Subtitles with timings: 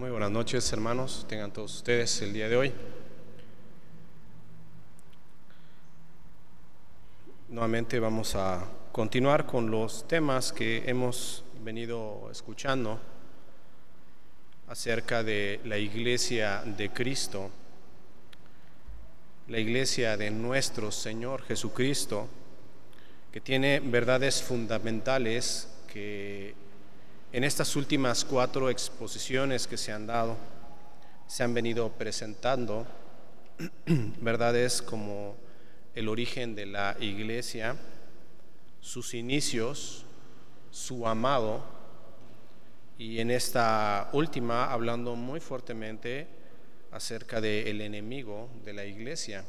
[0.00, 1.26] Muy buenas noches, hermanos.
[1.28, 2.72] Tengan todos ustedes el día de hoy.
[7.50, 12.98] Nuevamente vamos a continuar con los temas que hemos venido escuchando
[14.68, 17.50] acerca de la iglesia de Cristo,
[19.48, 22.26] la iglesia de nuestro Señor Jesucristo,
[23.30, 26.54] que tiene verdades fundamentales que
[27.32, 30.36] en estas últimas cuatro exposiciones que se han dado,
[31.28, 32.86] se han venido presentando
[34.20, 35.36] verdades como
[35.94, 37.76] el origen de la iglesia,
[38.80, 40.04] sus inicios,
[40.70, 41.62] su amado,
[42.98, 46.26] y en esta última hablando muy fuertemente
[46.90, 49.44] acerca del enemigo de la iglesia.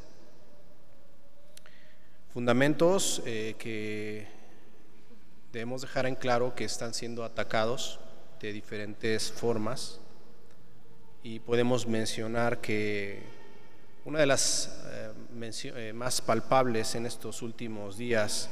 [2.32, 4.26] Fundamentos eh, que
[5.52, 8.00] debemos dejar en claro que están siendo atacados
[8.40, 10.00] de diferentes formas.
[11.22, 13.22] Y podemos mencionar que
[14.04, 15.12] una de las eh,
[15.64, 18.50] eh, más palpables en estos últimos días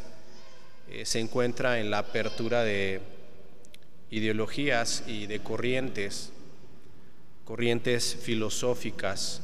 [0.89, 3.01] eh, se encuentra en la apertura de
[4.11, 6.33] ideologías y de corrientes,
[7.45, 9.43] corrientes filosóficas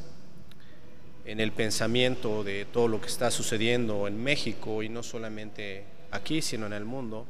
[1.25, 6.43] en el pensamiento de todo lo que está sucediendo en México y no solamente aquí,
[6.43, 7.27] sino en el mundo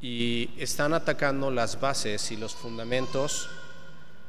[0.00, 3.48] y están atacando las bases y los fundamentos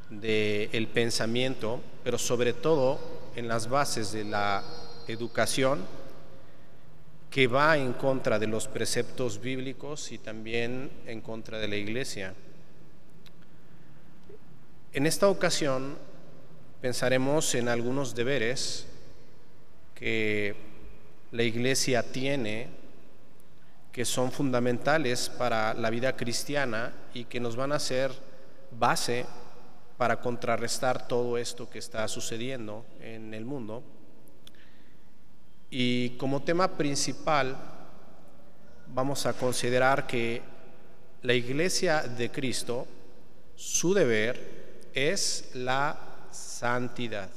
[0.10, 3.00] del pensamiento, pero sobre todo
[3.36, 4.64] en las bases de la
[5.08, 5.86] educación
[7.30, 12.34] que va en contra de los preceptos bíblicos y también en contra de la iglesia.
[14.92, 15.96] En esta ocasión
[16.82, 18.88] pensaremos en algunos deberes
[19.94, 20.56] que
[21.32, 22.79] la iglesia tiene
[23.92, 28.12] que son fundamentales para la vida cristiana y que nos van a ser
[28.72, 29.26] base
[29.98, 33.84] para contrarrestar todo esto que está sucediendo en el mundo.
[35.70, 37.58] Y como tema principal
[38.88, 40.42] vamos a considerar que
[41.22, 42.88] la iglesia de Cristo,
[43.56, 46.00] su deber es la
[46.32, 47.30] santidad.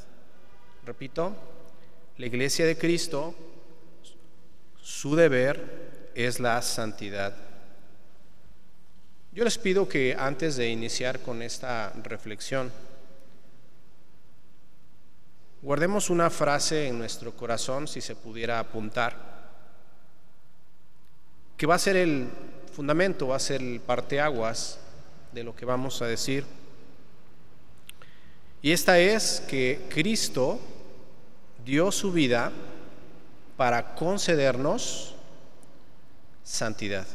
[0.87, 1.35] Repito,
[2.17, 3.35] la iglesia de Cristo,
[4.81, 5.82] su deber
[6.15, 7.35] es la santidad.
[9.33, 12.71] Yo les pido que antes de iniciar con esta reflexión,
[15.63, 19.33] guardemos una frase en nuestro corazón, si se pudiera apuntar,
[21.57, 22.29] que va a ser el
[22.73, 24.79] fundamento, va a ser el parteaguas
[25.33, 26.45] de lo que vamos a decir.
[28.61, 30.61] Y esta es que Cristo
[31.65, 32.53] dio su vida
[33.57, 35.15] para concedernos
[36.43, 37.07] santidad.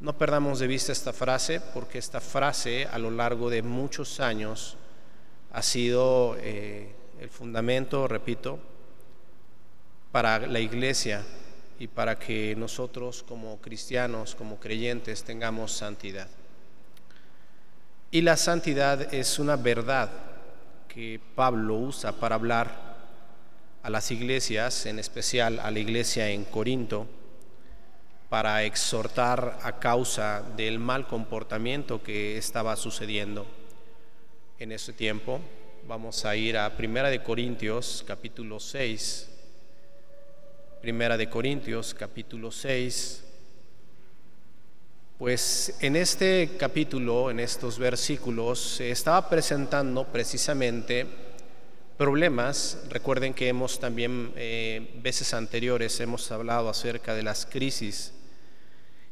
[0.00, 4.76] No perdamos de vista esta frase porque esta frase a lo largo de muchos años
[5.52, 8.60] ha sido eh, el fundamento, repito,
[10.12, 11.24] para la iglesia
[11.78, 16.28] y para que nosotros como cristianos, como creyentes, tengamos santidad.
[18.10, 20.10] Y la santidad es una verdad
[20.88, 22.97] que Pablo usa para hablar
[23.88, 27.06] a las iglesias, en especial a la iglesia en Corinto,
[28.28, 33.46] para exhortar a causa del mal comportamiento que estaba sucediendo
[34.58, 35.40] en ese tiempo.
[35.86, 39.30] Vamos a ir a Primera de Corintios, capítulo 6.
[40.82, 43.24] Primera de Corintios, capítulo 6.
[45.16, 51.27] Pues en este capítulo, en estos versículos, se estaba presentando precisamente
[51.98, 52.78] problemas.
[52.88, 58.14] Recuerden que hemos también eh, veces anteriores hemos hablado acerca de las crisis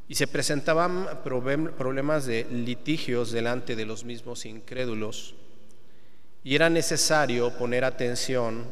[0.08, 5.34] y se presentaban problemas de litigios delante de los mismos incrédulos
[6.44, 8.64] y era necesario poner atención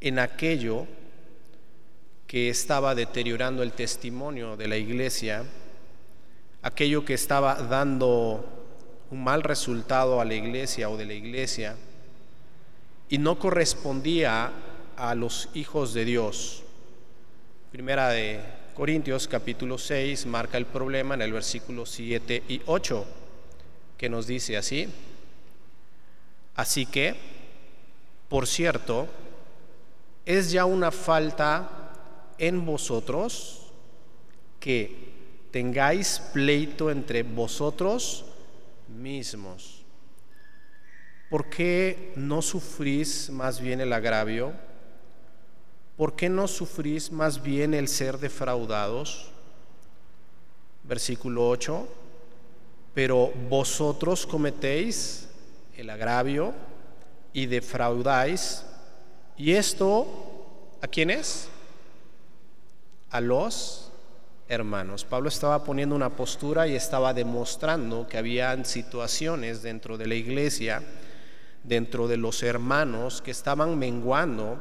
[0.00, 0.86] en aquello
[2.26, 5.44] que estaba deteriorando el testimonio de la iglesia,
[6.62, 8.46] aquello que estaba dando
[9.10, 11.76] un mal resultado a la iglesia o de la iglesia
[13.10, 14.52] y no correspondía
[14.96, 16.62] a los hijos de Dios.
[17.72, 18.40] Primera de
[18.74, 23.04] Corintios capítulo 6 marca el problema en el versículo 7 y 8,
[23.98, 24.88] que nos dice así.
[26.54, 27.16] Así que,
[28.28, 29.08] por cierto,
[30.24, 31.90] es ya una falta
[32.38, 33.72] en vosotros
[34.60, 35.10] que
[35.50, 38.24] tengáis pleito entre vosotros
[38.88, 39.79] mismos.
[41.30, 44.52] ¿Por qué no sufrís más bien el agravio?
[45.96, 49.30] ¿Por qué no sufrís más bien el ser defraudados?
[50.82, 51.86] Versículo 8.
[52.92, 55.28] pero vosotros cometéis
[55.76, 56.52] el agravio
[57.32, 58.64] y defraudáis.
[59.36, 60.08] ¿Y esto
[60.82, 61.48] a quién es?
[63.10, 63.92] A los
[64.48, 65.04] hermanos.
[65.04, 70.82] Pablo estaba poniendo una postura y estaba demostrando que habían situaciones dentro de la iglesia,
[71.62, 74.60] dentro de los hermanos, que estaban menguando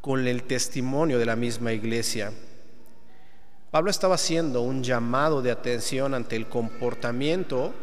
[0.00, 2.32] con el testimonio de la misma iglesia.
[3.70, 7.74] Pablo estaba haciendo un llamado de atención ante el comportamiento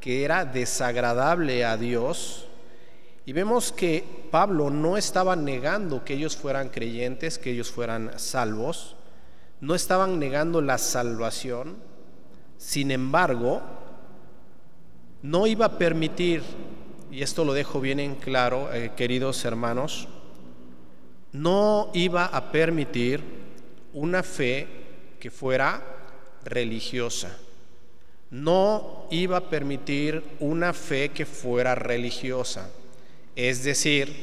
[0.00, 2.46] que era desagradable a Dios.
[3.26, 8.96] Y vemos que Pablo no estaba negando que ellos fueran creyentes, que ellos fueran salvos,
[9.60, 11.76] no estaban negando la salvación,
[12.56, 13.62] sin embargo,
[15.22, 16.42] no iba a permitir,
[17.10, 20.08] y esto lo dejo bien en claro, eh, queridos hermanos,
[21.32, 23.20] no iba a permitir
[23.92, 24.66] una fe
[25.20, 25.82] que fuera
[26.44, 27.36] religiosa.
[28.30, 32.70] No iba a permitir una fe que fuera religiosa.
[33.34, 34.14] Es decir,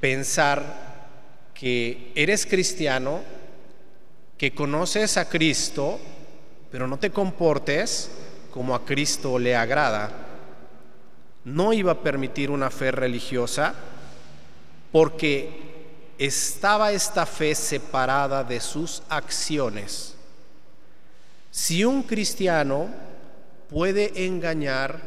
[0.00, 1.08] pensar
[1.54, 3.22] que eres cristiano,
[4.36, 5.98] que conoces a Cristo,
[6.70, 8.10] pero no te comportes
[8.50, 10.21] como a Cristo le agrada.
[11.44, 13.74] No iba a permitir una fe religiosa
[14.92, 15.72] porque
[16.18, 20.14] estaba esta fe separada de sus acciones.
[21.50, 22.88] Si un cristiano
[23.68, 25.00] puede engañar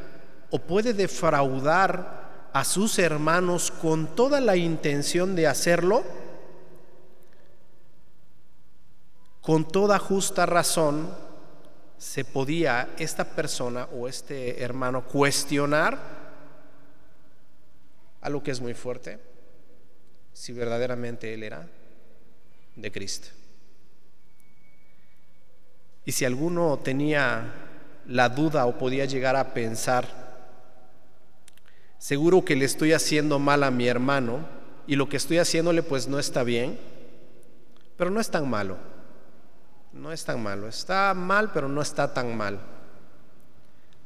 [0.49, 6.03] o puede defraudar a sus hermanos con toda la intención de hacerlo,
[9.41, 11.09] con toda justa razón,
[11.97, 16.24] se podía esta persona o este hermano cuestionar
[18.25, 19.19] a lo que es muy fuerte
[20.33, 21.67] si verdaderamente él era
[22.75, 23.27] de Cristo.
[26.05, 27.53] Y si alguno tenía
[28.07, 30.07] la duda o podía llegar a pensar,
[31.99, 34.39] seguro que le estoy haciendo mal a mi hermano
[34.87, 36.79] y lo que estoy haciéndole pues no está bien,
[37.95, 38.79] pero no es tan malo,
[39.93, 42.59] no es tan malo, está mal pero no está tan mal.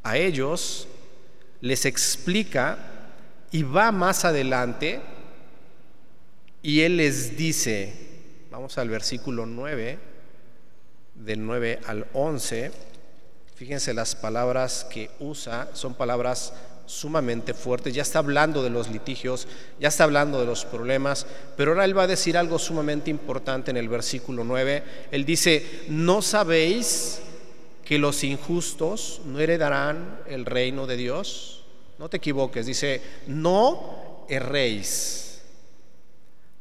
[0.03, 0.89] A ellos
[1.61, 2.98] les explica
[3.51, 5.01] y va más adelante
[6.61, 7.93] y Él les dice,
[8.51, 9.97] vamos al versículo 9,
[11.15, 12.71] del 9 al 11,
[13.55, 16.53] fíjense las palabras que usa, son palabras
[16.85, 19.47] sumamente fuertes, ya está hablando de los litigios,
[19.79, 23.71] ya está hablando de los problemas, pero ahora Él va a decir algo sumamente importante
[23.71, 24.83] en el versículo 9.
[25.11, 27.21] Él dice, ¿no sabéis
[27.85, 31.58] que los injustos no heredarán el reino de Dios?
[31.99, 35.29] No te equivoques, dice, no erréis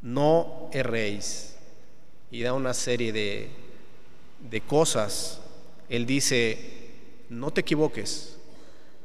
[0.03, 1.57] no erréis.
[2.31, 3.51] Y da una serie de,
[4.51, 5.41] de cosas.
[5.89, 6.91] Él dice,
[7.31, 8.37] no te equivoques,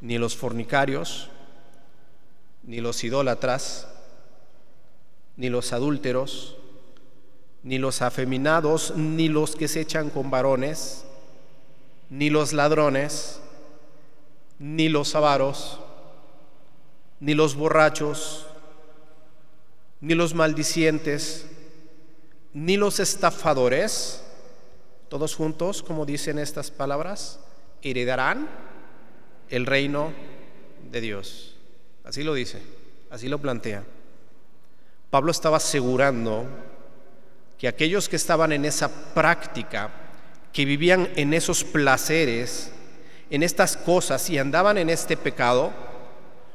[0.01, 1.30] ni los fornicarios,
[2.63, 3.88] ni los idólatras,
[5.38, 6.57] ni los adúlteros,
[7.63, 11.06] ni los afeminados, ni los que se echan con varones,
[12.09, 13.39] ni los ladrones,
[14.59, 15.79] ni los avaros,
[17.23, 18.45] ni los borrachos,
[20.01, 21.45] ni los maldicientes,
[22.53, 24.21] ni los estafadores,
[25.07, 27.39] todos juntos, como dicen estas palabras,
[27.81, 28.49] heredarán
[29.49, 30.11] el reino
[30.91, 31.55] de Dios.
[32.03, 32.62] Así lo dice,
[33.09, 33.86] así lo plantea.
[35.09, 36.45] Pablo estaba asegurando
[37.57, 39.91] que aquellos que estaban en esa práctica,
[40.51, 42.74] que vivían en esos placeres,
[43.29, 45.92] en estas cosas y andaban en este pecado,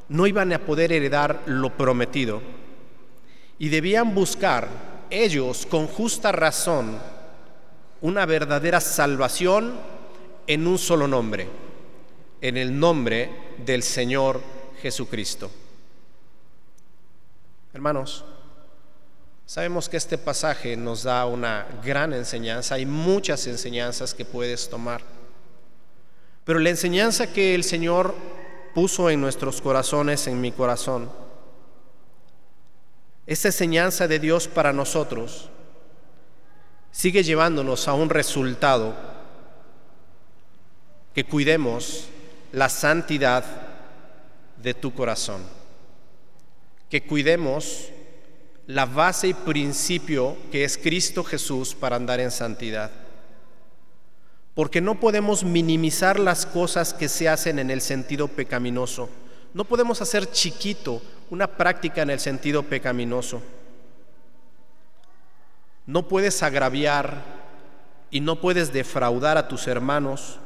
[0.08, 2.40] no iban a poder heredar lo prometido.
[3.58, 4.68] Y debían buscar
[5.10, 6.98] ellos con justa razón
[8.00, 9.74] una verdadera salvación
[10.46, 11.48] en un solo nombre,
[12.40, 13.30] en el nombre
[13.64, 14.40] del Señor
[14.80, 15.50] Jesucristo.
[17.74, 18.24] Hermanos,
[19.44, 25.02] sabemos que este pasaje nos da una gran enseñanza, hay muchas enseñanzas que puedes tomar,
[26.44, 28.14] pero la enseñanza que el Señor
[28.78, 31.10] puso en nuestros corazones, en mi corazón,
[33.26, 35.48] esta enseñanza de Dios para nosotros
[36.92, 38.94] sigue llevándonos a un resultado,
[41.12, 42.06] que cuidemos
[42.52, 43.44] la santidad
[44.62, 45.42] de tu corazón,
[46.88, 47.88] que cuidemos
[48.68, 52.92] la base y principio que es Cristo Jesús para andar en santidad.
[54.58, 59.08] Porque no podemos minimizar las cosas que se hacen en el sentido pecaminoso.
[59.54, 61.00] No podemos hacer chiquito
[61.30, 63.40] una práctica en el sentido pecaminoso.
[65.86, 67.22] No puedes agraviar
[68.10, 70.40] y no puedes defraudar a tus hermanos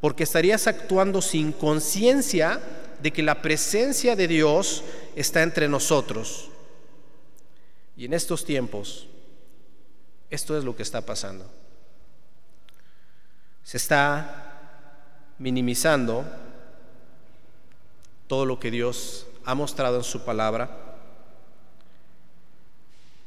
[0.00, 2.62] porque estarías actuando sin conciencia
[3.02, 4.84] de que la presencia de Dios
[5.16, 6.48] está entre nosotros.
[7.94, 9.06] Y en estos tiempos,
[10.30, 11.46] esto es lo que está pasando.
[13.64, 14.52] Se está
[15.38, 16.24] minimizando
[18.28, 20.84] todo lo que Dios ha mostrado en su palabra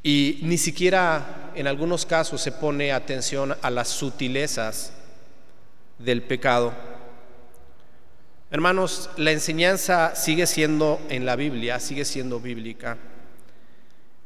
[0.04, 4.94] y ni siquiera en algunos casos se pone atención a las sutilezas
[6.00, 6.74] del pecado.
[8.50, 12.98] Hermanos, la enseñanza sigue siendo en la Biblia, sigue siendo bíblica,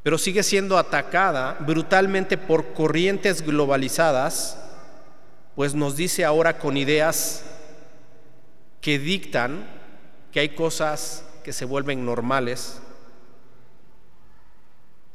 [0.04, 4.60] pero sigue siendo atacada brutalmente por corrientes globalizadas,
[5.56, 7.44] pues nos dice ahora con ideas
[8.80, 9.68] que dictan
[10.32, 12.82] que hay cosas que se vuelven normales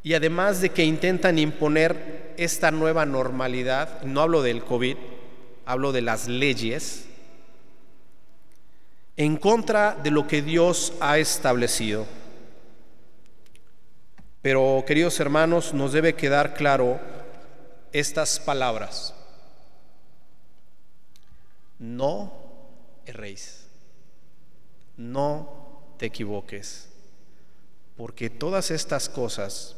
[0.07, 4.97] y además de que intentan imponer esta nueva normalidad, no hablo del COVID,
[5.65, 7.07] hablo de las leyes,
[9.17, 12.07] en contra de lo que Dios ha establecido.
[14.43, 17.01] Pero, queridos hermanos, nos debe quedar claro
[17.93, 19.13] estas palabras.
[21.79, 22.33] No
[23.05, 23.67] erréis,
[24.97, 26.89] no te equivoques,
[27.97, 29.77] porque todas estas cosas,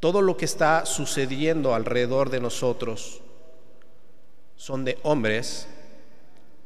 [0.00, 3.20] todo lo que está sucediendo alrededor de nosotros,
[4.56, 5.68] son de hombres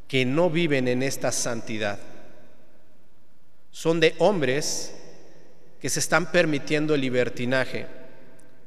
[0.08, 1.98] que no viven en esta santidad.
[3.70, 4.94] Son de hombres
[5.80, 7.86] que se están permitiendo el libertinaje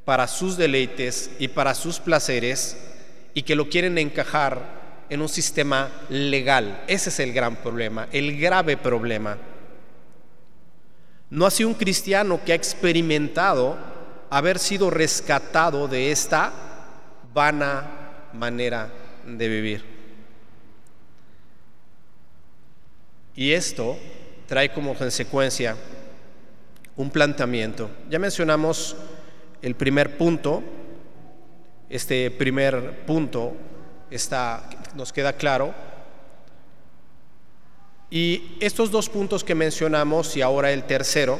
[0.04, 2.76] para sus deleites y para sus placeres
[3.34, 6.84] y que lo quieren encajar en un sistema legal.
[6.86, 9.36] Ese es el gran problema, el grave problema.
[11.30, 13.76] No ha sido un cristiano que ha experimentado
[14.30, 16.52] haber sido rescatado de esta
[17.32, 18.90] vana manera
[19.26, 19.84] de vivir.
[23.34, 23.98] Y esto
[24.46, 25.76] trae como consecuencia
[26.96, 27.90] un planteamiento.
[28.08, 28.96] Ya mencionamos
[29.60, 30.62] el primer punto,
[31.90, 33.54] este primer punto
[34.10, 35.74] está, nos queda claro.
[38.10, 41.38] Y estos dos puntos que mencionamos y ahora el tercero,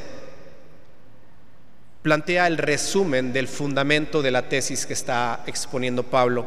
[2.03, 6.47] plantea el resumen del fundamento de la tesis que está exponiendo Pablo.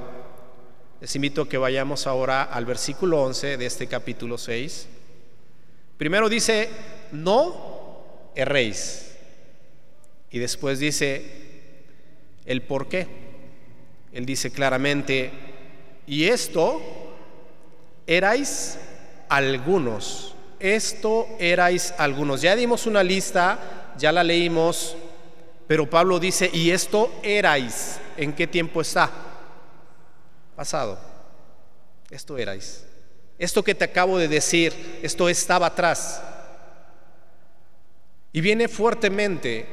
[1.01, 4.87] Les invito a que vayamos ahora al versículo 11 de este capítulo 6.
[5.97, 6.69] Primero dice,
[7.11, 9.17] no erréis.
[10.31, 11.25] Y después dice
[12.45, 13.07] el por qué.
[14.13, 15.31] Él dice claramente,
[16.09, 16.81] y esto
[18.07, 18.79] erais
[19.29, 20.33] algunos.
[20.59, 22.41] Esto erais algunos.
[22.41, 24.97] Ya dimos una lista, ya la leímos,
[25.67, 27.99] pero Pablo dice, y esto erais.
[28.17, 29.11] ¿En qué tiempo está?
[30.55, 30.99] Pasado.
[32.09, 32.83] Esto erais.
[33.37, 36.23] Esto que te acabo de decir, esto estaba atrás.
[38.33, 39.67] Y viene fuertemente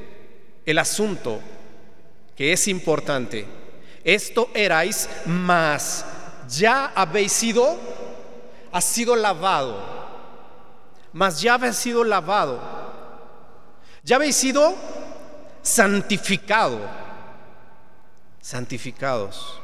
[0.66, 1.40] el asunto
[2.36, 3.46] que es importante.
[4.04, 6.04] Esto erais, mas
[6.48, 7.76] ya habéis sido,
[8.72, 9.82] ha sido lavado,
[11.12, 12.60] mas ya habéis sido lavado,
[14.02, 14.74] ya habéis sido
[15.62, 16.78] santificado,
[18.40, 19.60] santificados,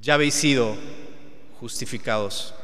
[0.00, 0.76] ya habéis sido
[1.60, 2.54] justificados.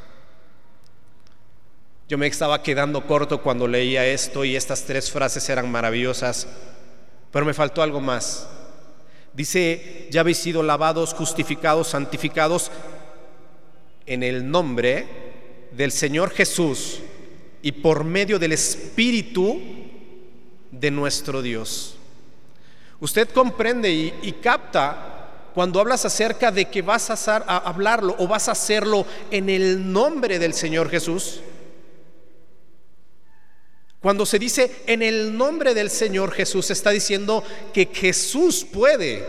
[2.08, 6.48] Yo me estaba quedando corto cuando leía esto y estas tres frases eran maravillosas,
[7.30, 8.48] pero me faltó algo más.
[9.40, 12.70] Dice, ya habéis sido lavados, justificados, santificados
[14.04, 15.06] en el nombre
[15.72, 16.98] del Señor Jesús
[17.62, 19.58] y por medio del Espíritu
[20.70, 21.96] de nuestro Dios.
[23.00, 28.46] Usted comprende y, y capta cuando hablas acerca de que vas a, hablarlo o vas
[28.46, 31.40] a hacerlo en el nombre del Señor Jesús.
[34.00, 39.26] Cuando se dice en el nombre del Señor Jesús, está diciendo que Jesús puede,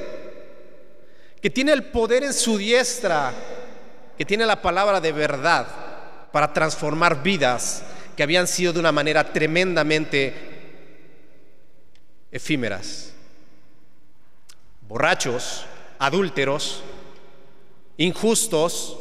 [1.42, 3.34] que tiene el poder en su diestra,
[4.18, 5.68] que tiene la palabra de verdad
[6.32, 7.84] para transformar vidas
[8.16, 10.34] que habían sido de una manera tremendamente
[12.32, 13.12] efímeras.
[14.88, 15.66] Borrachos,
[16.00, 16.82] adúlteros,
[17.98, 18.98] injustos,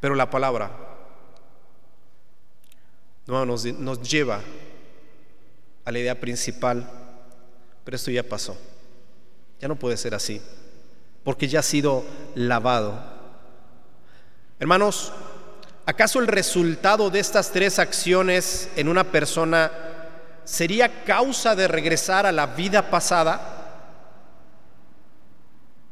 [0.00, 0.70] pero la palabra
[3.26, 4.40] no, nos, nos lleva
[5.84, 6.88] a la idea principal,
[7.84, 8.56] pero esto ya pasó,
[9.60, 10.40] ya no puede ser así,
[11.24, 13.02] porque ya ha sido lavado.
[14.58, 15.12] Hermanos,
[15.86, 19.70] ¿acaso el resultado de estas tres acciones en una persona
[20.44, 23.54] sería causa de regresar a la vida pasada?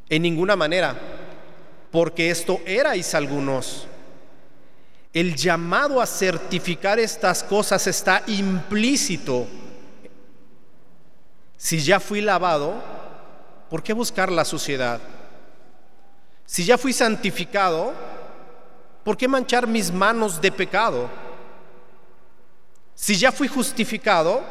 [0.09, 0.95] En ninguna manera,
[1.91, 3.87] porque esto erais algunos.
[5.13, 9.47] El llamado a certificar estas cosas está implícito.
[11.57, 12.75] Si ya fui lavado,
[13.69, 15.01] ¿por qué buscar la suciedad?
[16.45, 17.93] Si ya fui santificado,
[19.03, 21.09] ¿por qué manchar mis manos de pecado?
[22.93, 24.41] Si ya fui justificado,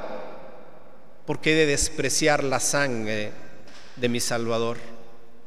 [1.27, 3.33] ¿por qué de despreciar la sangre
[3.97, 4.79] de mi Salvador,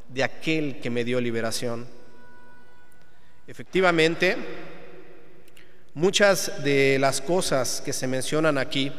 [0.08, 1.86] de aquel que me dio liberación?
[3.46, 4.36] Efectivamente,
[5.94, 8.92] muchas de las cosas que se mencionan aquí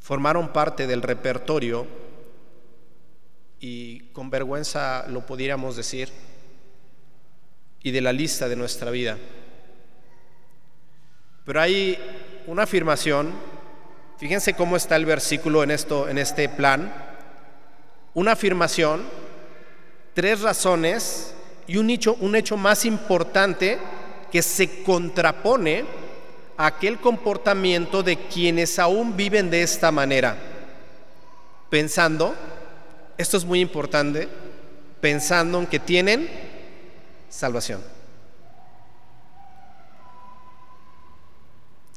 [0.00, 1.86] formaron parte del repertorio
[3.58, 6.10] y con vergüenza lo pudiéramos decir,
[7.82, 9.16] y de la lista de nuestra vida.
[11.44, 11.98] Pero hay
[12.46, 13.32] una afirmación,
[14.18, 16.92] fíjense cómo está el versículo en, esto, en este plan,
[18.14, 19.04] una afirmación,
[20.14, 21.34] tres razones
[21.66, 23.78] y un hecho, un hecho más importante
[24.36, 25.86] que se contrapone
[26.58, 30.36] a aquel comportamiento de quienes aún viven de esta manera,
[31.70, 32.34] pensando,
[33.16, 34.28] esto es muy importante,
[35.00, 36.28] pensando en que tienen
[37.30, 37.82] salvación.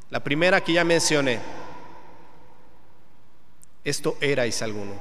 [0.10, 1.42] La primera que ya mencioné,
[3.84, 4.94] esto erais alguno.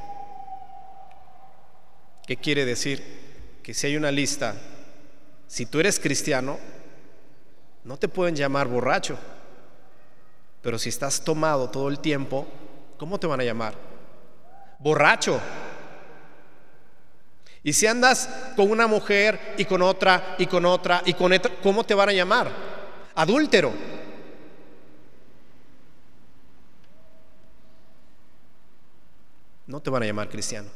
[2.26, 3.60] ¿Qué quiere decir?
[3.62, 4.56] Que si hay una lista,
[5.46, 6.58] si tú eres cristiano,
[7.88, 9.16] no te pueden llamar borracho,
[10.60, 12.46] pero si estás tomado todo el tiempo,
[12.98, 13.72] ¿cómo te van a llamar?
[14.78, 15.40] Borracho.
[17.62, 21.50] Y si andas con una mujer y con otra y con otra y con otra,
[21.62, 22.50] ¿cómo te van a llamar?
[23.14, 23.72] Adúltero.
[29.66, 30.68] No te van a llamar cristiano.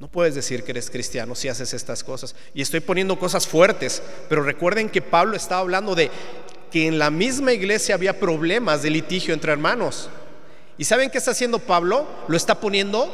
[0.00, 2.34] No puedes decir que eres cristiano si haces estas cosas.
[2.54, 6.10] Y estoy poniendo cosas fuertes, pero recuerden que Pablo estaba hablando de
[6.70, 10.08] que en la misma iglesia había problemas de litigio entre hermanos.
[10.78, 12.06] ¿Y saben qué está haciendo Pablo?
[12.28, 13.12] Lo está poniendo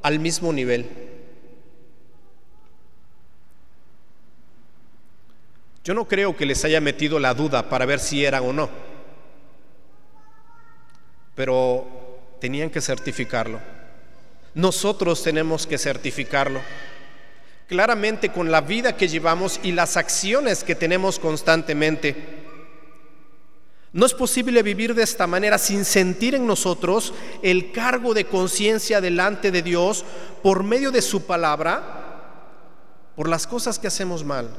[0.00, 0.88] al mismo nivel.
[5.84, 8.70] Yo no creo que les haya metido la duda para ver si eran o no,
[11.34, 11.86] pero
[12.40, 13.73] tenían que certificarlo.
[14.54, 16.60] Nosotros tenemos que certificarlo.
[17.66, 22.44] Claramente con la vida que llevamos y las acciones que tenemos constantemente.
[23.92, 29.00] No es posible vivir de esta manera sin sentir en nosotros el cargo de conciencia
[29.00, 30.04] delante de Dios
[30.42, 32.02] por medio de su palabra,
[33.14, 34.50] por las cosas que hacemos mal.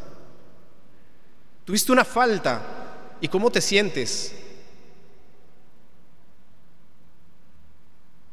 [1.65, 2.62] Tuviste una falta
[3.19, 4.34] y cómo te sientes.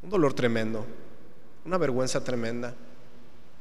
[0.03, 0.87] Un dolor tremendo,
[1.65, 2.75] una vergüenza tremenda,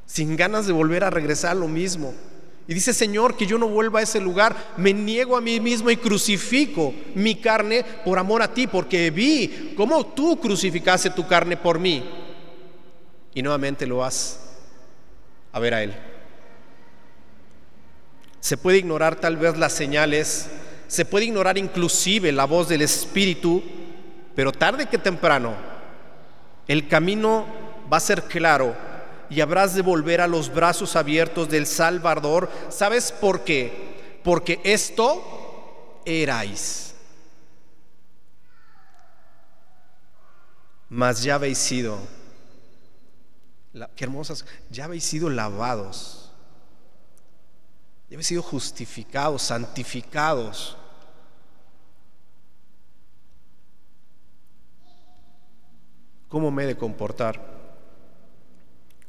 [0.05, 2.13] sin ganas de volver a regresar a lo mismo.
[2.67, 4.55] Y dice, Señor, que yo no vuelva a ese lugar.
[4.77, 9.73] Me niego a mí mismo y crucifico mi carne por amor a ti, porque vi
[9.75, 12.07] cómo tú crucificaste tu carne por mí.
[13.33, 14.39] Y nuevamente lo vas
[15.51, 15.93] a ver a Él.
[18.39, 20.49] Se puede ignorar tal vez las señales,
[20.87, 23.61] se puede ignorar inclusive la voz del Espíritu,
[24.35, 25.55] pero tarde que temprano
[26.67, 27.45] el camino
[27.91, 28.75] va a ser claro
[29.29, 32.49] y habrás de volver a los brazos abiertos del Salvador.
[32.69, 34.19] ¿Sabes por qué?
[34.23, 36.93] Porque esto erais.
[40.89, 41.97] Mas ya habéis sido,
[43.95, 46.33] qué hermosas, ya habéis sido lavados,
[48.09, 50.77] ya habéis sido justificados, santificados.
[56.27, 57.60] ¿Cómo me he de comportar?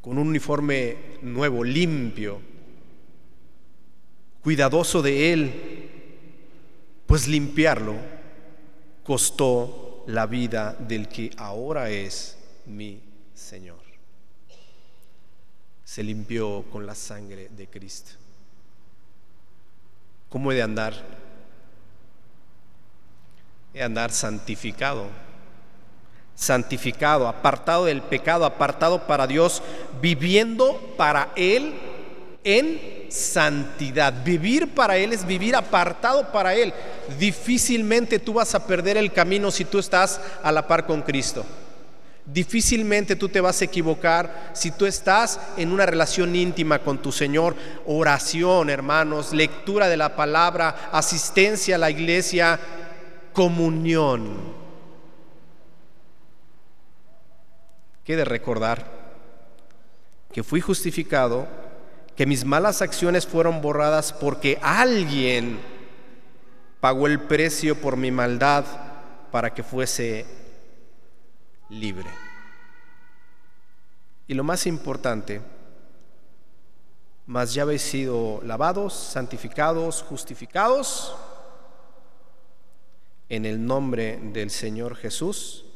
[0.03, 2.41] Con un uniforme nuevo, limpio,
[4.43, 5.91] cuidadoso de él,
[7.07, 7.95] pues limpiarlo
[9.05, 12.37] costó la vida del que ahora es
[12.67, 13.01] mi
[13.33, 13.81] Señor.
[15.85, 18.13] Se limpió con la sangre de Cristo.
[20.29, 20.95] ¿Cómo he de andar?
[23.73, 25.32] He de andar santificado
[26.35, 29.63] santificado, apartado del pecado, apartado para Dios,
[30.01, 31.75] viviendo para Él
[32.45, 34.25] en santidad.
[34.25, 36.73] Vivir para Él es vivir apartado para Él.
[37.19, 41.45] Difícilmente tú vas a perder el camino si tú estás a la par con Cristo.
[42.25, 47.11] Difícilmente tú te vas a equivocar si tú estás en una relación íntima con tu
[47.11, 47.57] Señor.
[47.85, 52.59] Oración, hermanos, lectura de la palabra, asistencia a la iglesia,
[53.33, 54.62] comunión.
[58.05, 59.03] ¿Qué de recordar
[60.33, 61.47] que fui justificado,
[62.17, 65.61] que mis malas acciones fueron borradas porque alguien
[66.81, 68.65] pagó el precio por mi maldad
[69.31, 70.27] para que fuese
[71.69, 72.09] libre.
[74.27, 75.43] Y lo más importante,
[77.27, 81.15] mas ya habéis sido lavados, santificados, justificados
[83.29, 85.67] en el nombre del Señor Jesús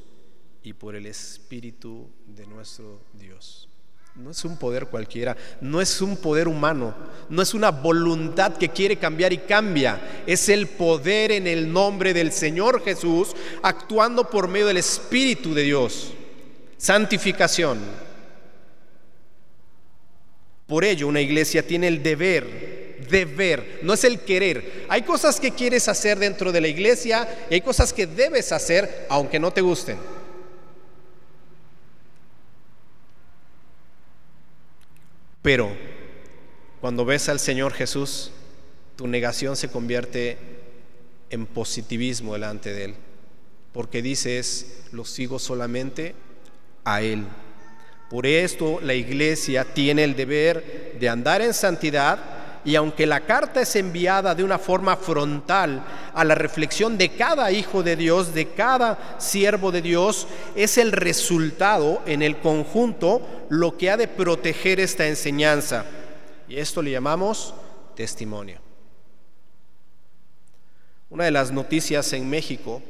[0.66, 3.68] y por el Espíritu de nuestro Dios.
[4.16, 6.92] No es un poder cualquiera, no es un poder humano,
[7.29, 12.12] no es una voluntad que quiere cambiar y cambia, es el poder en el nombre
[12.12, 16.12] del Señor Jesús actuando por medio del Espíritu de Dios.
[16.76, 17.79] Santificación.
[20.66, 24.87] Por ello una iglesia tiene el deber, deber, no es el querer.
[24.88, 29.07] Hay cosas que quieres hacer dentro de la iglesia y hay cosas que debes hacer
[29.09, 30.15] aunque no te gusten.
[35.46, 35.70] Pero
[36.80, 38.32] cuando ves al Señor Jesús,
[38.96, 40.38] tu negación se convierte
[41.30, 42.94] en positivismo delante de Él,
[43.72, 46.16] porque dices, lo sigo solamente
[46.82, 47.22] a Él.
[48.11, 52.18] Por esto la iglesia tiene el deber de andar en santidad
[52.66, 57.52] y aunque la carta es enviada de una forma frontal a la reflexión de cada
[57.52, 60.26] hijo de Dios, de cada siervo de Dios,
[60.57, 65.85] es el resultado en el conjunto lo que ha de proteger esta enseñanza.
[66.48, 67.55] Y esto le llamamos
[67.94, 68.59] testimonio.
[71.09, 72.83] Una de las noticias en México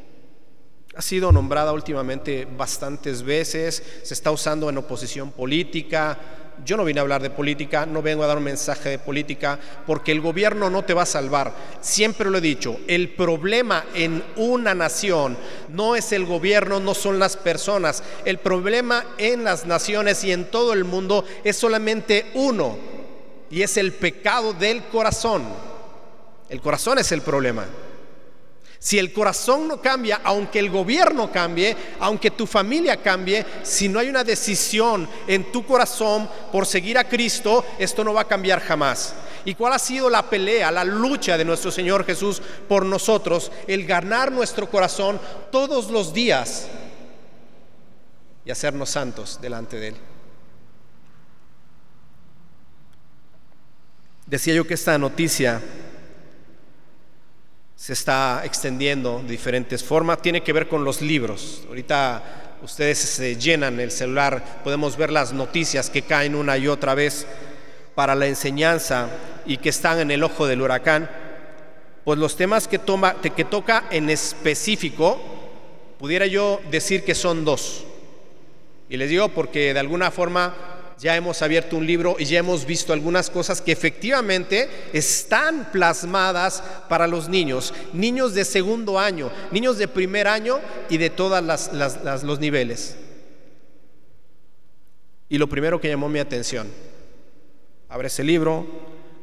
[0.97, 6.19] ha sido nombrada últimamente bastantes veces, se está usando en oposición política,
[6.65, 9.59] yo no vine a hablar de política, no vengo a dar un mensaje de política,
[9.87, 11.53] porque el gobierno no te va a salvar.
[11.81, 15.37] Siempre lo he dicho, el problema en una nación
[15.69, 18.03] no es el gobierno, no son las personas.
[18.25, 22.77] El problema en las naciones y en todo el mundo es solamente uno,
[23.51, 25.45] y es el pecado del corazón.
[26.49, 27.65] El corazón es el problema.
[28.79, 33.99] Si el corazón no cambia, aunque el gobierno cambie, aunque tu familia cambie, si no
[33.99, 38.61] hay una decisión en tu corazón por seguir a Cristo, esto no va a cambiar
[38.61, 39.15] jamás.
[39.45, 43.51] ¿Y cuál ha sido la pelea, la lucha de nuestro Señor Jesús por nosotros?
[43.67, 46.67] El ganar nuestro corazón todos los días
[48.45, 49.97] y hacernos santos delante de Él.
[54.27, 55.63] Decía yo que esta noticia
[57.77, 60.23] se está extendiendo de diferentes formas.
[60.23, 61.63] Tiene que ver con los libros.
[61.69, 66.95] Ahorita ustedes se llenan el celular, podemos ver las noticias que caen una y otra
[66.95, 67.27] vez
[67.95, 69.09] para la enseñanza
[69.45, 71.09] y que están en el ojo del huracán.
[72.05, 75.21] Pues los temas que, toma, que toca en específico,
[75.99, 77.85] pudiera yo decir que son dos.
[78.89, 80.55] Y les digo porque de alguna forma
[80.99, 86.63] ya hemos abierto un libro y ya hemos visto algunas cosas que efectivamente están plasmadas
[86.89, 91.43] para los niños, niños de segundo año, niños de primer año y de todos
[92.23, 92.97] los niveles.
[95.29, 96.69] Y lo primero que llamó mi atención,
[97.89, 98.67] abre ese libro,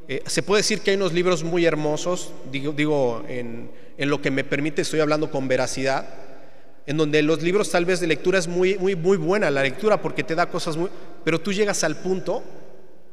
[0.07, 4.21] eh, se puede decir que hay unos libros muy hermosos, digo, digo en, en lo
[4.21, 6.22] que me permite, estoy hablando con veracidad,
[6.85, 10.01] en donde los libros tal vez de lectura es muy, muy, muy buena la lectura
[10.01, 10.89] porque te da cosas muy...
[11.23, 12.43] Pero tú llegas al punto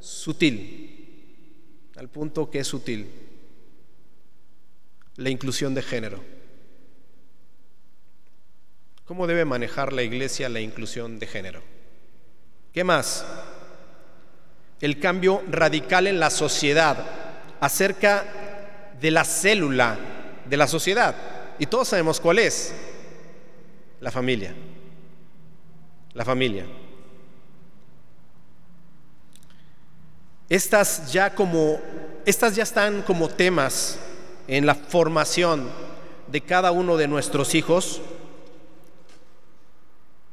[0.01, 3.11] sutil, al punto que es sutil,
[5.17, 6.21] la inclusión de género.
[9.05, 11.63] ¿Cómo debe manejar la iglesia la inclusión de género?
[12.73, 13.25] ¿Qué más?
[14.81, 17.07] El cambio radical en la sociedad
[17.61, 19.99] acerca de la célula
[20.49, 21.15] de la sociedad.
[21.59, 22.73] Y todos sabemos cuál es
[24.01, 24.55] la familia.
[26.15, 26.67] La familia.
[30.49, 31.79] Estas ya como
[32.25, 33.99] estas ya están como temas
[34.49, 35.69] en la formación
[36.27, 38.01] de cada uno de nuestros hijos.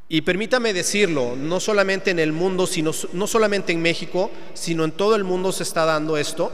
[0.10, 4.92] Y permítame decirlo, no solamente en el mundo, sino no solamente en México, sino en
[4.92, 6.52] todo el mundo se está dando esto,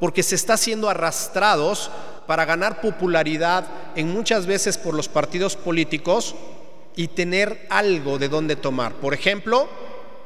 [0.00, 1.90] porque se está siendo arrastrados
[2.26, 6.34] para ganar popularidad en muchas veces por los partidos políticos
[6.96, 8.94] y tener algo de donde tomar.
[8.94, 9.68] Por ejemplo,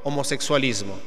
[0.05, 0.99] homosexualismo.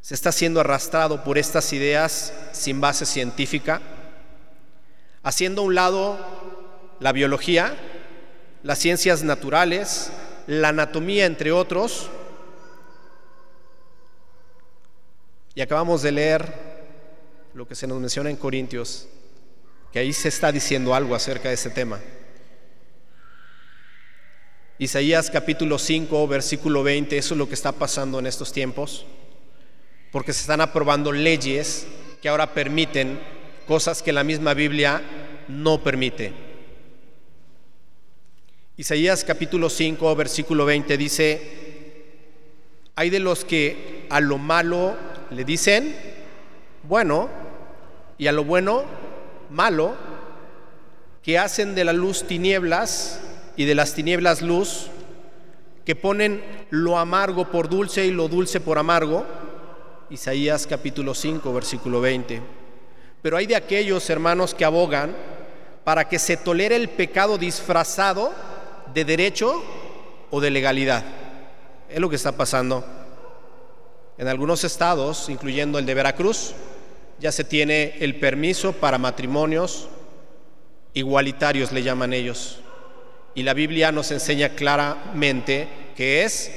[0.00, 3.82] Se está siendo arrastrado por estas ideas sin base científica,
[5.22, 6.18] haciendo a un lado
[7.00, 7.76] la biología,
[8.62, 10.10] las ciencias naturales,
[10.46, 12.10] la anatomía, entre otros.
[15.54, 16.54] Y acabamos de leer
[17.52, 19.06] lo que se nos menciona en Corintios
[19.92, 22.00] que ahí se está diciendo algo acerca de ese tema.
[24.78, 29.04] Isaías capítulo 5, versículo 20, eso es lo que está pasando en estos tiempos,
[30.10, 31.86] porque se están aprobando leyes
[32.22, 33.20] que ahora permiten
[33.66, 35.02] cosas que la misma Biblia
[35.48, 36.32] no permite.
[38.76, 41.42] Isaías capítulo 5, versículo 20 dice,
[42.94, 44.96] hay de los que a lo malo
[45.30, 45.94] le dicen,
[46.84, 47.28] bueno,
[48.16, 48.84] y a lo bueno,
[49.50, 49.94] malo,
[51.22, 53.20] que hacen de la luz tinieblas
[53.56, 54.86] y de las tinieblas luz,
[55.84, 59.24] que ponen lo amargo por dulce y lo dulce por amargo.
[60.08, 62.40] Isaías capítulo 5, versículo 20.
[63.22, 65.14] Pero hay de aquellos hermanos que abogan
[65.84, 68.32] para que se tolere el pecado disfrazado
[68.94, 69.62] de derecho
[70.30, 71.04] o de legalidad.
[71.88, 72.84] Es lo que está pasando.
[74.16, 76.54] En algunos estados, incluyendo el de Veracruz,
[77.20, 79.88] ya se tiene el permiso para matrimonios
[80.94, 82.60] igualitarios, le llaman ellos.
[83.34, 86.50] Y la Biblia nos enseña claramente que es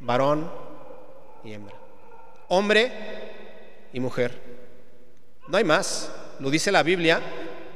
[0.00, 0.50] varón
[1.44, 1.74] y hembra,
[2.48, 2.92] hombre
[3.92, 4.38] y mujer.
[5.48, 7.20] No hay más, lo dice la Biblia,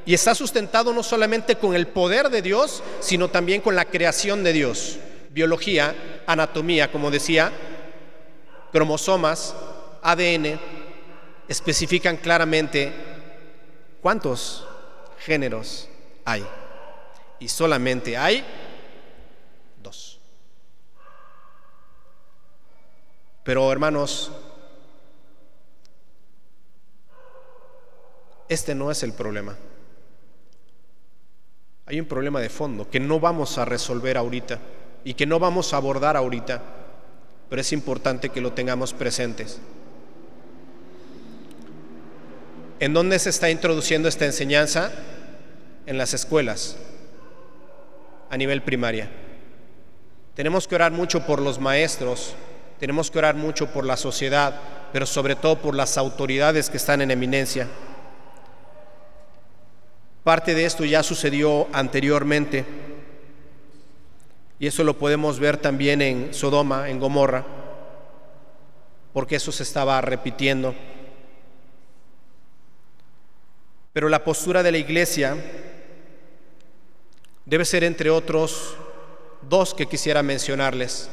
[0.04, 4.44] y está sustentado no solamente con el poder de Dios, sino también con la creación
[4.44, 4.98] de Dios.
[5.30, 7.50] Biología, anatomía, como decía,
[8.70, 9.54] cromosomas,
[10.02, 10.60] ADN,
[11.48, 12.92] especifican claramente
[14.00, 14.66] cuántos
[15.18, 15.88] géneros
[16.24, 16.46] hay.
[17.38, 18.44] Y solamente hay
[19.82, 20.20] dos.
[23.42, 24.30] Pero hermanos,
[28.48, 29.56] este no es el problema.
[31.86, 34.58] Hay un problema de fondo que no vamos a resolver ahorita
[35.04, 36.62] y que no vamos a abordar ahorita,
[37.50, 39.60] pero es importante que lo tengamos presentes.
[42.84, 44.92] ¿En dónde se está introduciendo esta enseñanza?
[45.86, 46.76] En las escuelas,
[48.28, 49.08] a nivel primaria.
[50.34, 52.34] Tenemos que orar mucho por los maestros,
[52.78, 54.60] tenemos que orar mucho por la sociedad,
[54.92, 57.68] pero sobre todo por las autoridades que están en eminencia.
[60.22, 62.66] Parte de esto ya sucedió anteriormente
[64.58, 67.46] y eso lo podemos ver también en Sodoma, en Gomorra,
[69.14, 70.74] porque eso se estaba repitiendo.
[73.94, 75.36] Pero la postura de la iglesia
[77.46, 78.76] debe ser, entre otros,
[79.48, 81.08] dos que quisiera mencionarles.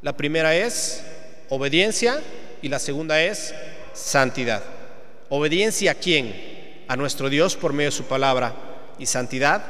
[0.00, 1.04] La primera es
[1.50, 2.22] obediencia
[2.62, 3.54] y la segunda es
[3.92, 4.62] santidad.
[5.28, 6.54] ¿Obediencia a quién?
[6.88, 8.54] a nuestro Dios por medio de su palabra
[8.98, 9.64] y santidad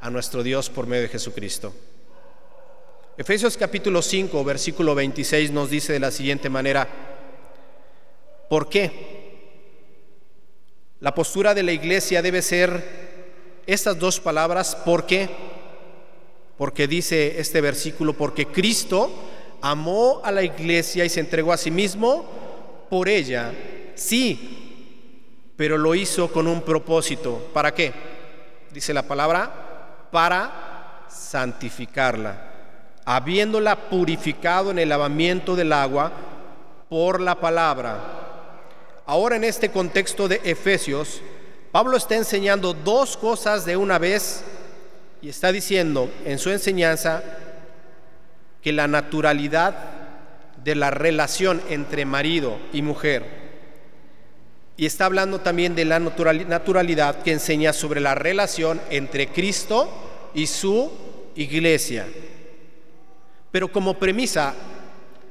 [0.00, 1.74] a nuestro Dios por medio de Jesucristo.
[3.16, 6.86] Efesios capítulo 5, versículo 26 nos dice de la siguiente manera,
[8.48, 9.17] ¿por qué?
[11.00, 13.08] La postura de la iglesia debe ser
[13.66, 15.28] estas dos palabras, ¿por qué?
[16.56, 19.10] Porque dice este versículo, porque Cristo
[19.60, 22.24] amó a la iglesia y se entregó a sí mismo
[22.90, 23.52] por ella.
[23.94, 27.48] Sí, pero lo hizo con un propósito.
[27.52, 27.92] ¿Para qué?
[28.72, 32.42] Dice la palabra, para santificarla,
[33.04, 36.10] habiéndola purificado en el lavamiento del agua
[36.88, 38.17] por la palabra.
[39.08, 41.22] Ahora en este contexto de Efesios,
[41.72, 44.42] Pablo está enseñando dos cosas de una vez
[45.22, 47.22] y está diciendo en su enseñanza
[48.60, 49.74] que la naturalidad
[50.62, 53.24] de la relación entre marido y mujer
[54.76, 59.88] y está hablando también de la naturalidad que enseña sobre la relación entre Cristo
[60.34, 60.92] y su
[61.34, 62.06] iglesia.
[63.50, 64.54] Pero como premisa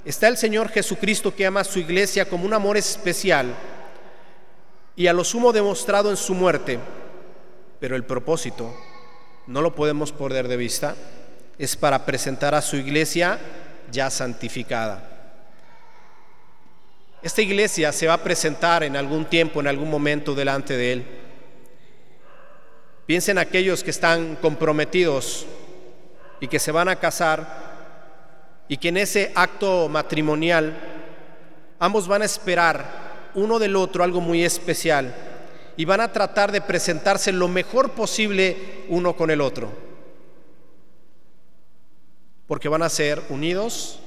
[0.07, 3.53] está el Señor Jesucristo que ama a su iglesia como un amor especial
[4.95, 6.79] y a lo sumo demostrado en su muerte.
[7.81, 8.73] Pero el propósito,
[9.47, 10.95] no lo podemos perder de vista,
[11.59, 13.37] es para presentar a su iglesia
[13.91, 15.07] ya santificada.
[17.21, 21.05] Esta iglesia se va a presentar en algún tiempo, en algún momento delante de Él.
[23.05, 25.45] Piensen aquellos que están comprometidos
[26.39, 27.66] y que se van a casar
[28.67, 30.75] y que en ese acto matrimonial
[31.79, 35.13] ambos van a esperar uno del otro algo muy especial
[35.77, 39.71] y van a tratar de presentarse lo mejor posible uno con el otro.
[42.47, 43.99] Porque van a ser unidos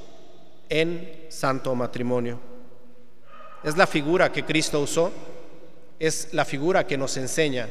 [0.68, 2.40] en santo matrimonio.
[3.62, 5.12] Es la figura que Cristo usó,
[5.98, 7.68] es la figura que nos enseña,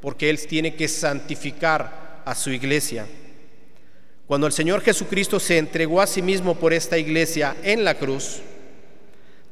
[0.00, 3.06] porque Él tiene que santificar a su iglesia.
[4.28, 8.42] Cuando el Señor Jesucristo se entregó a sí mismo por esta iglesia en la cruz,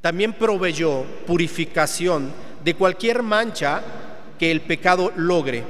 [0.03, 2.31] también proveyó purificación
[2.63, 3.83] de cualquier mancha
[4.39, 5.65] que el pecado logre,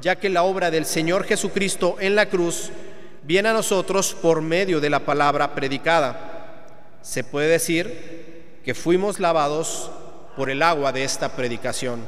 [0.00, 2.70] ya que la obra del Señor Jesucristo en la cruz
[3.22, 6.56] viene a nosotros por medio de la palabra predicada.
[7.02, 9.90] Se puede decir que fuimos lavados
[10.38, 12.00] por el agua de esta predicación,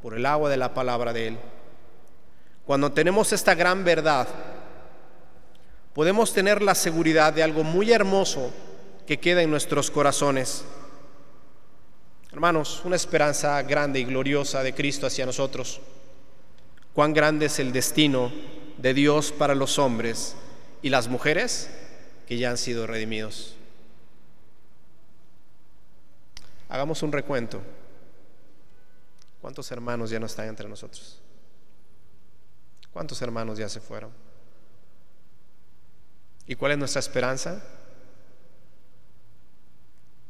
[0.00, 1.38] por el agua de la palabra de Él.
[2.64, 4.26] Cuando tenemos esta gran verdad,
[5.98, 8.52] podemos tener la seguridad de algo muy hermoso
[9.04, 10.62] que queda en nuestros corazones.
[12.30, 15.80] Hermanos, una esperanza grande y gloriosa de Cristo hacia nosotros.
[16.94, 18.30] Cuán grande es el destino
[18.76, 20.36] de Dios para los hombres
[20.82, 21.68] y las mujeres
[22.28, 23.56] que ya han sido redimidos.
[26.68, 27.60] Hagamos un recuento.
[29.40, 31.18] ¿Cuántos hermanos ya no están entre nosotros?
[32.92, 34.27] ¿Cuántos hermanos ya se fueron?
[36.48, 37.62] ¿Y cuál es nuestra esperanza?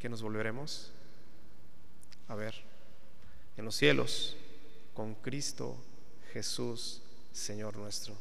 [0.00, 0.92] Que nos volveremos
[2.26, 2.54] a ver
[3.57, 4.37] en los cielos
[4.94, 5.76] con Cristo
[6.33, 7.02] Jesús,
[7.33, 8.14] Señor nuestro.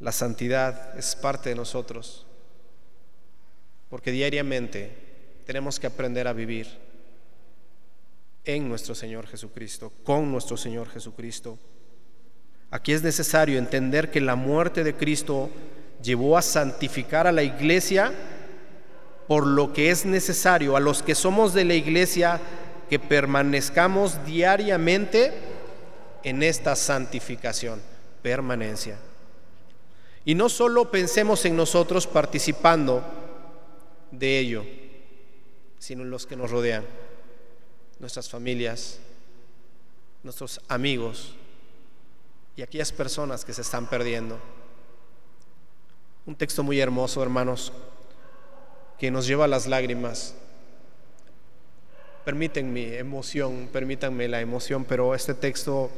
[0.00, 2.26] La santidad es parte de nosotros,
[3.88, 6.66] porque diariamente tenemos que aprender a vivir
[8.44, 11.58] en nuestro Señor Jesucristo, con nuestro Señor Jesucristo.
[12.72, 15.50] Aquí es necesario entender que la muerte de Cristo
[16.02, 18.14] llevó a santificar a la iglesia,
[19.28, 22.40] por lo que es necesario a los que somos de la iglesia
[22.88, 25.34] que permanezcamos diariamente
[26.24, 27.78] en esta santificación,
[28.22, 28.96] permanencia.
[30.24, 33.04] Y no solo pensemos en nosotros participando
[34.10, 34.64] de ello,
[35.78, 36.86] sino en los que nos rodean
[37.98, 38.98] nuestras familias,
[40.22, 41.34] nuestros amigos
[42.56, 44.38] y aquellas personas que se están perdiendo.
[46.26, 47.72] Un texto muy hermoso, hermanos,
[48.98, 50.34] que nos lleva a las lágrimas.
[52.24, 55.90] Permítanme emoción, permítanme la emoción, pero este texto,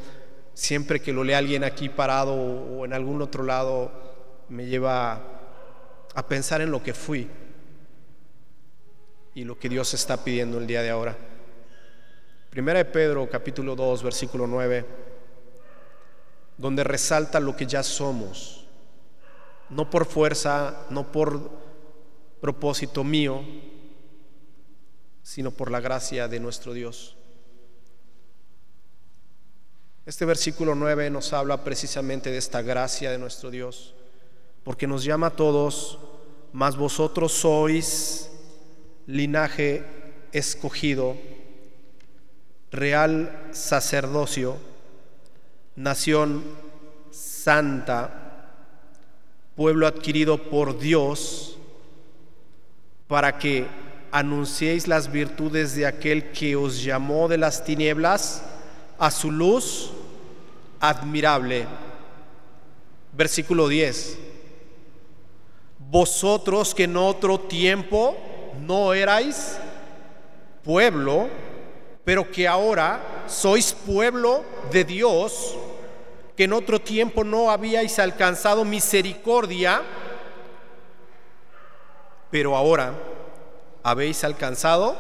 [0.55, 3.93] siempre que lo lee alguien aquí parado o en algún otro lado,
[4.49, 5.21] me lleva
[6.15, 7.29] a pensar en lo que fui
[9.35, 11.17] y lo que Dios está pidiendo el día de ahora.
[12.49, 14.87] Primera de Pedro, capítulo 2, versículo 9,
[16.59, 18.67] donde resalta lo que ya somos,
[19.71, 21.51] no por fuerza, no por
[22.41, 23.43] propósito mío,
[25.23, 27.17] sino por la gracia de nuestro Dios.
[30.07, 33.95] Este versículo 9 nos habla precisamente de esta gracia de nuestro Dios,
[34.63, 35.99] porque nos llama a todos,
[36.53, 38.31] mas vosotros sois
[39.07, 39.85] linaje
[40.33, 41.17] escogido
[42.71, 44.57] real sacerdocio,
[45.77, 46.43] nación
[47.11, 48.49] santa,
[49.57, 51.59] pueblo adquirido por Dios,
[53.07, 53.67] para que
[54.11, 58.43] anunciéis las virtudes de aquel que os llamó de las tinieblas
[58.99, 59.91] a su luz
[60.81, 61.67] admirable.
[63.13, 64.19] Versículo 10.
[65.91, 68.17] Vosotros que en otro tiempo
[68.67, 69.59] no erais
[70.63, 71.29] pueblo,
[72.05, 75.57] pero que ahora sois pueblo de Dios,
[76.37, 79.83] que en otro tiempo no habíais alcanzado misericordia,
[82.31, 82.93] pero ahora
[83.83, 84.97] habéis alcanzado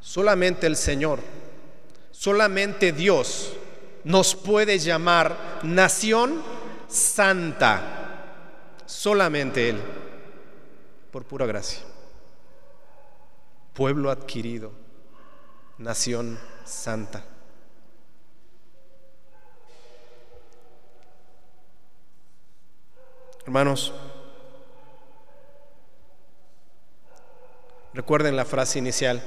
[0.00, 1.20] solamente el Señor,
[2.10, 3.54] solamente Dios
[4.04, 6.42] nos puede llamar nación
[6.86, 8.01] santa.
[8.92, 9.80] Solamente Él,
[11.10, 11.80] por pura gracia.
[13.72, 14.70] Pueblo adquirido,
[15.78, 17.24] nación santa.
[23.44, 23.94] Hermanos,
[27.94, 29.22] recuerden la frase inicial.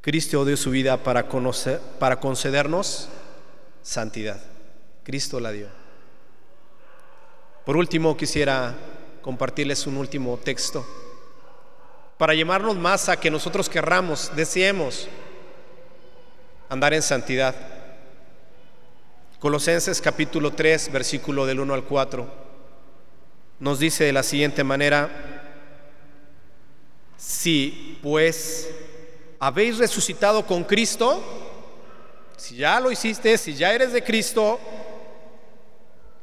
[0.00, 3.10] Cristo dio su vida para, conocer, para concedernos
[3.82, 4.40] santidad.
[5.04, 5.77] Cristo la dio.
[7.68, 8.74] Por último, quisiera
[9.20, 10.86] compartirles un último texto
[12.16, 15.06] para llamarnos más a que nosotros querramos, deseemos
[16.70, 17.54] andar en santidad.
[19.38, 22.26] Colosenses capítulo 3, versículo del 1 al 4,
[23.60, 25.10] nos dice de la siguiente manera,
[27.18, 28.70] si pues
[29.38, 31.22] habéis resucitado con Cristo,
[32.34, 34.58] si ya lo hiciste, si ya eres de Cristo,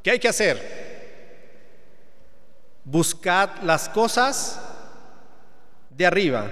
[0.01, 0.84] ¿qué hay que hacer?
[2.85, 4.59] Buscad las cosas
[5.89, 6.49] de arriba,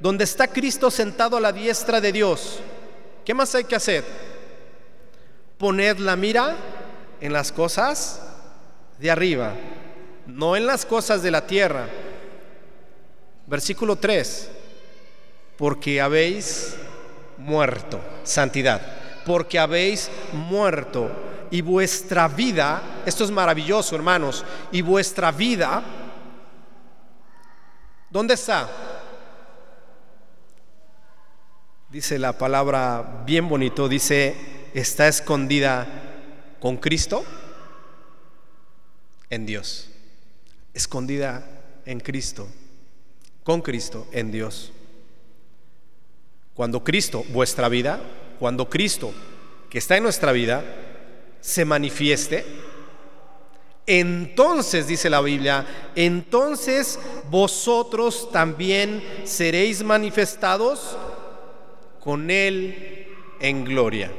[0.00, 2.60] donde está Cristo sentado a la diestra de Dios.
[3.24, 4.04] ¿Qué más hay que hacer?
[5.58, 6.56] Poned la mira
[7.20, 8.20] en las cosas
[8.98, 9.54] de arriba,
[10.26, 11.86] no en las cosas de la tierra.
[13.46, 14.50] Versículo 3.
[15.56, 16.74] porque habéis
[17.38, 18.80] muerto, santidad,
[19.24, 21.10] porque habéis muerto
[21.54, 25.84] y vuestra vida, esto es maravilloso hermanos, y vuestra vida,
[28.10, 28.68] ¿dónde está?
[31.90, 34.34] Dice la palabra bien bonito, dice,
[34.74, 35.86] está escondida
[36.58, 37.24] con Cristo
[39.30, 39.90] en Dios,
[40.72, 41.46] escondida
[41.86, 42.48] en Cristo,
[43.44, 44.72] con Cristo en Dios.
[46.52, 48.00] Cuando Cristo, vuestra vida,
[48.40, 49.14] cuando Cristo,
[49.70, 50.64] que está en nuestra vida,
[51.44, 52.42] se manifieste,
[53.86, 56.98] entonces, dice la Biblia, entonces
[57.30, 60.96] vosotros también seréis manifestados
[62.00, 63.08] con Él
[63.40, 64.10] en gloria.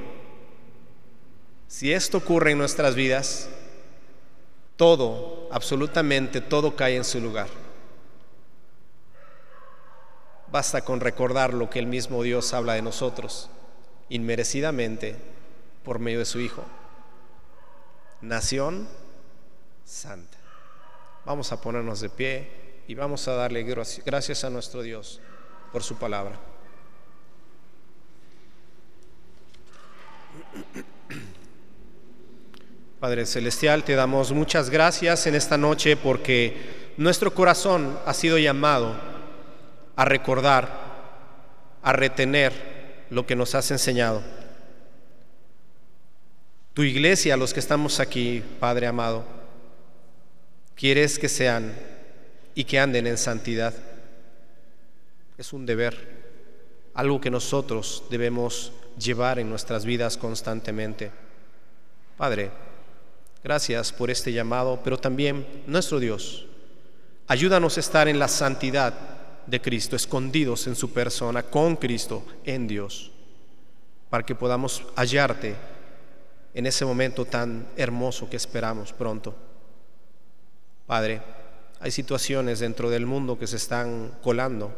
[1.67, 3.49] Si esto ocurre en nuestras vidas,
[4.75, 7.47] todo, absolutamente todo cae en su lugar.
[10.51, 13.49] Basta con recordar lo que el mismo Dios habla de nosotros,
[14.09, 15.15] inmerecidamente,
[15.83, 16.63] por medio de su Hijo.
[18.25, 18.87] Nación
[19.83, 20.37] santa.
[21.25, 22.49] Vamos a ponernos de pie
[22.87, 25.21] y vamos a darle gracias a nuestro Dios
[25.71, 26.39] por su palabra.
[32.99, 38.95] Padre Celestial, te damos muchas gracias en esta noche porque nuestro corazón ha sido llamado
[39.95, 40.67] a recordar,
[41.83, 44.23] a retener lo que nos has enseñado.
[46.75, 49.23] Tu iglesia, los que estamos aquí, Padre amado,
[50.75, 51.73] quieres que sean
[52.53, 53.73] y que anden en santidad.
[55.37, 55.95] Es un deber,
[56.93, 61.11] algo que nosotros debemos llevar en nuestras vidas constantemente.
[62.17, 62.51] Padre,
[63.41, 66.45] gracias por este llamado, pero también nuestro Dios,
[67.27, 68.93] ayúdanos a estar en la santidad
[69.47, 73.11] de Cristo, escondidos en su persona, con Cristo, en Dios,
[74.09, 75.55] para que podamos hallarte
[76.55, 79.35] en ese momento tan hermoso que esperamos pronto.
[80.87, 81.21] Padre,
[81.81, 84.73] hay situaciones dentro del mundo que se están colando,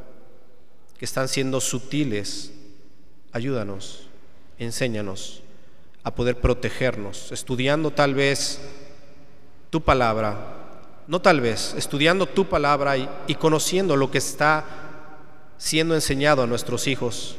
[0.98, 2.52] que están siendo sutiles.
[3.32, 4.08] Ayúdanos,
[4.58, 5.44] enséñanos
[6.04, 8.60] a poder protegernos, estudiando tal vez
[9.70, 10.56] tu palabra,
[11.08, 14.66] no tal vez, estudiando tu palabra y, y conociendo lo que está
[15.60, 17.36] siendo enseñado a nuestros hijos,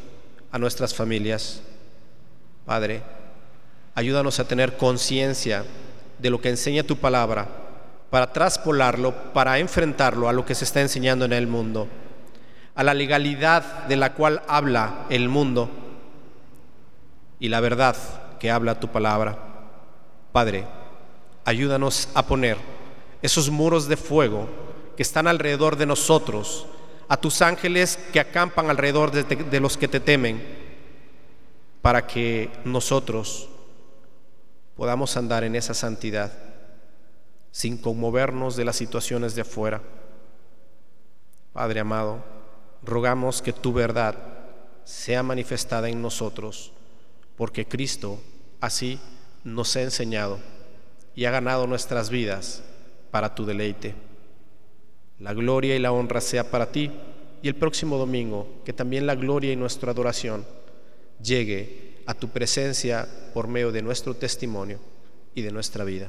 [0.52, 1.60] a nuestras familias.
[2.64, 3.02] Padre,
[3.98, 5.64] ayúdanos a tener conciencia
[6.20, 7.48] de lo que enseña tu palabra
[8.10, 11.88] para traspolarlo, para enfrentarlo a lo que se está enseñando en el mundo,
[12.76, 15.68] a la legalidad de la cual habla el mundo
[17.40, 17.96] y la verdad
[18.38, 19.36] que habla tu palabra.
[20.30, 20.64] Padre,
[21.44, 22.56] ayúdanos a poner
[23.20, 24.48] esos muros de fuego
[24.96, 26.66] que están alrededor de nosotros,
[27.08, 30.40] a tus ángeles que acampan alrededor de, de los que te temen,
[31.82, 33.48] para que nosotros
[34.78, 36.32] podamos andar en esa santidad
[37.50, 39.82] sin conmovernos de las situaciones de afuera.
[41.52, 42.22] Padre amado,
[42.84, 44.14] rogamos que tu verdad
[44.84, 46.70] sea manifestada en nosotros,
[47.36, 48.20] porque Cristo
[48.60, 49.00] así
[49.42, 50.38] nos ha enseñado
[51.16, 52.62] y ha ganado nuestras vidas
[53.10, 53.96] para tu deleite.
[55.18, 56.92] La gloria y la honra sea para ti
[57.42, 60.46] y el próximo domingo que también la gloria y nuestra adoración
[61.20, 64.80] llegue a tu presencia por medio de nuestro testimonio
[65.34, 66.08] y de nuestra vida.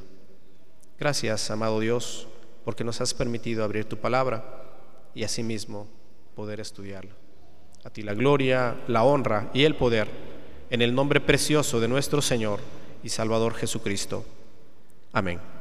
[0.97, 2.25] Gracias, amado Dios,
[2.63, 4.63] porque nos has permitido abrir tu palabra
[5.13, 5.89] y asimismo
[6.37, 7.11] poder estudiarla.
[7.83, 10.07] A ti la gloria, la honra y el poder,
[10.69, 12.61] en el nombre precioso de nuestro Señor
[13.03, 14.23] y Salvador Jesucristo.
[15.11, 15.58] Amén.